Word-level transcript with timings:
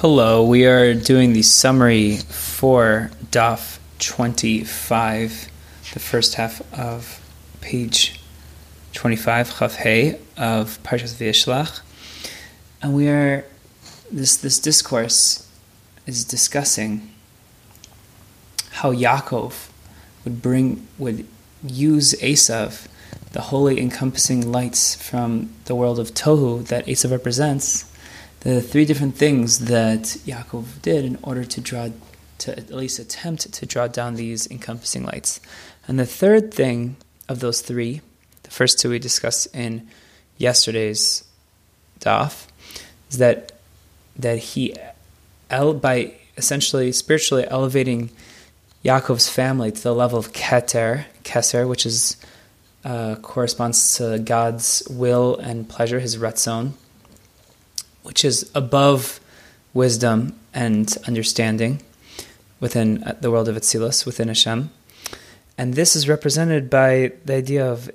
Hello, 0.00 0.42
we 0.42 0.64
are 0.64 0.94
doing 0.94 1.34
the 1.34 1.42
summary 1.42 2.16
for 2.16 3.10
Daf 3.30 3.78
25, 3.98 5.50
the 5.92 6.00
first 6.00 6.36
half 6.36 6.62
of 6.72 7.20
page 7.60 8.18
25, 8.94 9.58
Chaf 9.58 9.74
Hey, 9.74 10.18
of 10.38 10.82
Parshas 10.82 11.12
V'yishlach. 11.16 11.80
And 12.80 12.94
we 12.94 13.10
are, 13.10 13.44
this, 14.10 14.38
this 14.38 14.58
discourse 14.58 15.46
is 16.06 16.24
discussing 16.24 17.12
how 18.70 18.94
Yaakov 18.94 19.68
would 20.24 20.40
bring, 20.40 20.88
would 20.96 21.26
use 21.62 22.14
Esav, 22.22 22.88
the 23.32 23.42
holy 23.42 23.78
encompassing 23.78 24.50
lights 24.50 24.94
from 24.94 25.50
the 25.66 25.74
world 25.74 25.98
of 25.98 26.14
Tohu 26.14 26.66
that 26.68 26.86
Esav 26.86 27.10
represents, 27.10 27.89
the 28.40 28.60
three 28.62 28.84
different 28.84 29.16
things 29.16 29.66
that 29.66 30.02
Yaakov 30.26 30.82
did 30.82 31.04
in 31.04 31.18
order 31.22 31.44
to 31.44 31.60
draw, 31.60 31.88
to 32.38 32.58
at 32.58 32.70
least 32.70 32.98
attempt 32.98 33.52
to 33.52 33.66
draw 33.66 33.86
down 33.86 34.14
these 34.14 34.50
encompassing 34.50 35.04
lights. 35.04 35.40
And 35.86 35.98
the 35.98 36.06
third 36.06 36.52
thing 36.52 36.96
of 37.28 37.40
those 37.40 37.60
three, 37.60 38.00
the 38.42 38.50
first 38.50 38.78
two 38.78 38.90
we 38.90 38.98
discussed 38.98 39.54
in 39.54 39.88
yesterday's 40.38 41.24
daf, 42.00 42.46
is 43.10 43.18
that 43.18 43.52
that 44.16 44.38
he, 44.38 44.74
by 45.48 46.12
essentially 46.36 46.92
spiritually 46.92 47.46
elevating 47.48 48.10
Yaakov's 48.84 49.28
family 49.28 49.70
to 49.70 49.82
the 49.82 49.94
level 49.94 50.18
of 50.18 50.32
Keter, 50.32 51.04
Keser, 51.24 51.68
which 51.68 51.86
is 51.86 52.16
uh, 52.84 53.16
corresponds 53.16 53.96
to 53.96 54.18
God's 54.18 54.82
will 54.90 55.36
and 55.36 55.68
pleasure, 55.68 56.00
his 56.00 56.16
Ratzon, 56.16 56.72
which 58.02 58.24
is 58.24 58.50
above 58.54 59.20
wisdom 59.74 60.38
and 60.52 60.96
understanding 61.06 61.82
within 62.58 63.02
uh, 63.04 63.16
the 63.20 63.30
world 63.30 63.48
of 63.48 63.56
Atzilus, 63.56 64.04
within 64.04 64.28
Hashem. 64.28 64.70
And 65.56 65.74
this 65.74 65.94
is 65.94 66.08
represented 66.08 66.70
by 66.70 67.12
the 67.24 67.34
idea 67.34 67.70
of 67.70 67.90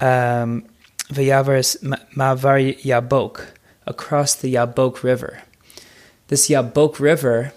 um, 0.00 0.64
Vayavaris 1.08 1.76
Mavar 2.14 2.80
Yabok, 2.82 3.46
across 3.86 4.34
the 4.34 4.54
Yabok 4.54 5.02
River. 5.02 5.42
This 6.28 6.48
Yabok 6.48 7.00
River 7.00 7.52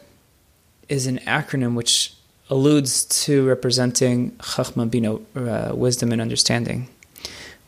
is 0.89 1.05
an 1.05 1.19
acronym 1.19 1.75
which 1.75 2.13
alludes 2.49 3.05
to 3.05 3.47
representing 3.47 4.31
Chachma 4.31 4.89
Bina, 4.89 5.15
uh, 5.35 5.75
wisdom 5.75 6.11
and 6.11 6.21
understanding, 6.21 6.89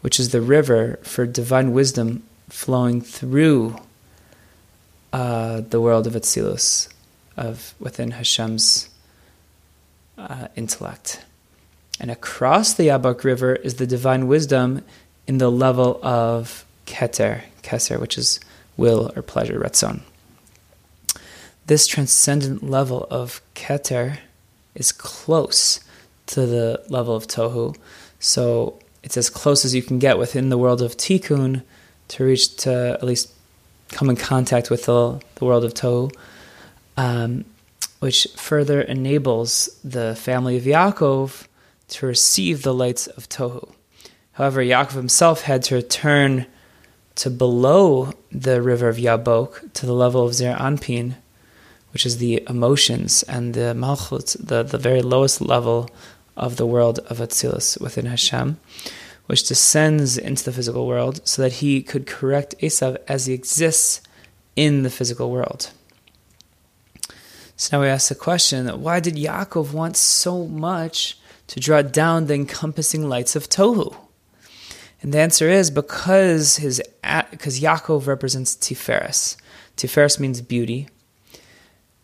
which 0.02 0.20
is 0.20 0.30
the 0.30 0.42
river 0.42 1.00
for 1.04 1.26
divine 1.26 1.72
wisdom 1.72 2.24
flowing 2.50 3.02
through 3.02 3.76
uh, 5.14 5.62
the 5.62 5.80
world 5.80 6.08
of 6.08 6.14
Atzilus, 6.14 6.90
of 7.38 7.74
within 7.80 8.12
Hashem's 8.12 8.90
uh, 10.18 10.48
intellect. 10.56 11.24
And 12.00 12.12
across 12.12 12.74
the 12.74 12.88
Yabok 12.88 13.24
River 13.24 13.56
is 13.56 13.76
the 13.76 13.88
divine 13.88 14.28
wisdom 14.28 14.84
in 15.28 15.38
the 15.38 15.50
level 15.50 16.00
of 16.04 16.66
Keter, 16.86 17.42
Keser, 17.64 18.00
which 18.00 18.18
is 18.18 18.40
will 18.78 19.12
or 19.16 19.22
pleasure, 19.22 19.60
Ratzon. 19.60 20.02
This 21.68 21.88
transcendent 21.88 22.62
level 22.62 23.08
of 23.10 23.42
Keter 23.56 24.20
is 24.76 24.92
close 24.92 25.80
to 26.28 26.46
the 26.46 26.84
level 26.90 27.16
of 27.16 27.28
Tohu. 27.28 27.76
So 28.20 28.80
it's 29.02 29.18
as 29.18 29.30
close 29.30 29.66
as 29.66 29.74
you 29.74 29.82
can 29.82 30.00
get 30.00 30.18
within 30.18 30.50
the 30.50 30.58
world 30.58 30.82
of 30.82 30.98
Tikkun 30.98 31.64
to 32.10 32.24
reach 32.24 32.56
to 32.58 32.94
at 32.94 33.04
least 33.04 33.32
come 33.90 34.10
in 34.10 34.16
contact 34.16 34.70
with 34.70 34.86
the, 34.86 35.22
the 35.36 35.46
world 35.46 35.64
of 35.64 35.74
Tohu, 35.74 36.14
um, 36.98 37.46
which 38.00 38.28
further 38.36 38.82
enables 38.82 39.80
the 39.84 40.16
family 40.16 40.58
of 40.58 40.64
Yaakov 40.64 41.48
to 41.88 42.06
receive 42.06 42.64
the 42.64 42.74
lights 42.74 43.08
of 43.08 43.30
Tohu. 43.30 43.72
However, 44.34 44.62
Yaakov 44.62 44.94
himself 44.94 45.42
had 45.42 45.64
to 45.64 45.76
return 45.76 46.46
to 47.16 47.30
below 47.30 48.12
the 48.32 48.62
river 48.62 48.90
of 48.90 48.98
Yabok 48.98 49.72
to 49.74 49.86
the 49.86 49.94
level 49.94 50.26
of 50.26 50.34
Zer 50.34 50.56
Anpin, 50.56 51.16
which 51.94 52.06
is 52.06 52.18
the 52.18 52.44
emotions 52.50 53.24
and 53.24 53.54
the 53.54 53.74
Malchut, 53.74 54.36
the, 54.46 54.64
the 54.64 54.78
very 54.78 55.02
lowest 55.02 55.40
level 55.40 55.90
of 56.36 56.58
the 56.58 56.66
world 56.66 57.00
of 57.08 57.20
Atzilus 57.20 57.80
within 57.80 58.08
Hashem 58.08 58.60
which 59.28 59.48
descends 59.48 60.18
into 60.18 60.44
the 60.44 60.52
physical 60.52 60.88
world 60.88 61.22
so 61.28 61.42
that 61.42 61.54
he 61.54 61.82
could 61.82 62.06
correct 62.06 62.56
Esav 62.62 62.98
as 63.08 63.26
he 63.26 63.34
exists 63.34 64.02
in 64.56 64.84
the 64.84 64.90
physical 64.90 65.32
world. 65.32 65.72
So 67.58 67.78
now 67.78 67.82
we 67.84 67.88
ask 67.88 68.10
the 68.10 68.16
question 68.16 68.68
why 68.82 69.00
did 69.00 69.16
Yaakov 69.16 69.72
want 69.72 69.96
so 69.98 70.46
much 70.46 71.18
to 71.48 71.60
draw 71.60 71.82
down 71.82 72.26
the 72.26 72.34
encompassing 72.34 73.08
lights 73.08 73.36
of 73.36 73.50
Tohu? 73.50 73.96
And 75.02 75.14
the 75.14 75.20
answer 75.20 75.50
is 75.50 75.72
because 75.72 76.58
his 76.58 76.82
because 77.32 77.60
Yaakov 77.60 78.08
represents 78.08 78.56
Tiferes. 78.56 79.38
Tiferes 79.78 80.20
means 80.20 80.42
beauty, 80.42 80.90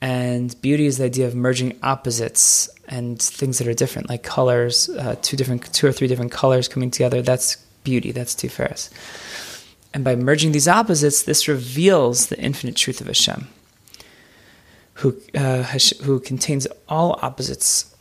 and 0.02 0.60
beauty 0.62 0.88
is 0.88 0.98
the 0.98 1.06
idea 1.06 1.28
of 1.28 1.36
merging 1.36 1.78
opposites 1.84 2.68
and 2.88 3.22
things 3.22 3.60
that 3.60 3.68
are 3.68 3.74
different, 3.74 4.10
like 4.10 4.24
colors, 4.24 4.90
uh, 4.90 5.16
two 5.22 5.38
different, 5.38 5.72
two 5.74 5.86
or 5.86 5.92
three 5.92 6.08
different 6.08 6.32
colors 6.32 6.68
coming 6.68 6.90
together. 6.90 7.22
That's 7.22 7.58
beauty. 7.84 8.12
That's 8.12 8.34
tiferes. 8.34 8.90
And 9.94 10.04
by 10.04 10.16
merging 10.16 10.54
these 10.54 10.68
opposites, 10.68 11.24
this 11.24 11.48
reveals 11.48 12.28
the 12.28 12.40
infinite 12.40 12.76
truth 12.76 13.00
of 13.00 13.08
Hashem, 13.08 13.48
who 14.96 15.18
uh, 15.36 15.64
who 16.04 16.20
contains 16.20 16.66
all 16.90 17.20
opposites 17.22 17.94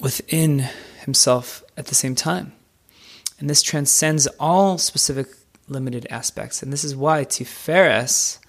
within 0.00 0.68
Himself 1.04 1.62
at 1.76 1.86
the 1.86 1.94
same 1.94 2.14
time, 2.14 2.52
and 3.38 3.48
this 3.48 3.62
transcends 3.62 4.26
all 4.38 4.76
specific 4.78 5.28
limited 5.68 6.06
aspects. 6.10 6.62
And 6.62 6.72
this 6.72 6.82
is 6.82 6.96
why 6.96 7.24
tiferes 7.24 8.39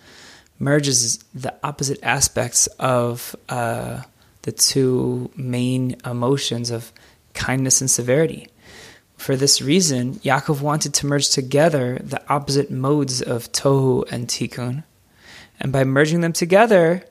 merges 0.61 1.17
the 1.33 1.53
opposite 1.63 1.99
aspects 2.03 2.67
of 2.77 3.35
uh, 3.49 4.01
the 4.43 4.51
two 4.51 5.31
main 5.35 5.95
emotions 6.05 6.69
of 6.69 6.93
kindness 7.33 7.81
and 7.81 7.89
severity. 7.89 8.47
For 9.17 9.35
this 9.35 9.61
reason, 9.61 10.15
Yaakov 10.15 10.61
wanted 10.61 10.93
to 10.95 11.07
merge 11.07 11.29
together 11.29 11.99
the 12.03 12.21
opposite 12.31 12.69
modes 12.69 13.21
of 13.21 13.51
Tohu 13.51 14.09
and 14.11 14.27
Tikkun. 14.27 14.83
And 15.59 15.71
by 15.71 15.83
merging 15.83 16.21
them 16.21 16.33
together, 16.33 17.05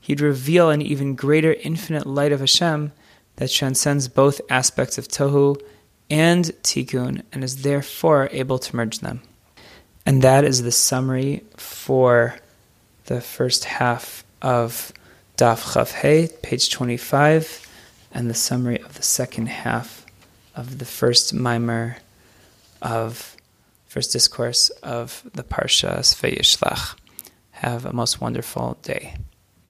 he'd 0.00 0.20
reveal 0.20 0.70
an 0.70 0.80
even 0.80 1.14
greater 1.14 1.54
infinite 1.54 2.06
light 2.06 2.32
of 2.32 2.40
Hashem 2.40 2.92
that 3.36 3.50
transcends 3.50 4.08
both 4.08 4.40
aspects 4.48 4.96
of 4.96 5.08
Tohu 5.08 5.60
and 6.08 6.44
Tikkun 6.62 7.22
and 7.32 7.44
is 7.44 7.62
therefore 7.62 8.28
able 8.32 8.58
to 8.58 8.76
merge 8.76 9.00
them. 9.00 9.20
And 10.06 10.22
that 10.22 10.44
is 10.44 10.62
the 10.62 10.72
summary 10.72 11.44
for 11.56 12.36
the 13.06 13.20
first 13.20 13.64
half 13.64 14.24
of 14.40 14.92
Daf 15.36 15.74
Chaf 15.74 15.92
Hey, 15.92 16.28
page 16.42 16.70
25, 16.70 17.68
and 18.12 18.30
the 18.30 18.34
summary 18.34 18.80
of 18.80 18.94
the 18.94 19.02
second 19.02 19.46
half 19.46 20.06
of 20.54 20.78
the 20.78 20.84
first 20.84 21.34
mimer 21.34 21.96
of 22.80 23.36
first 23.86 24.12
discourse 24.12 24.70
of 24.82 25.22
the 25.34 25.42
Parsha 25.42 25.98
V'yishlach. 25.98 26.96
Have 27.50 27.84
a 27.84 27.92
most 27.92 28.20
wonderful 28.20 28.78
day. 28.82 29.16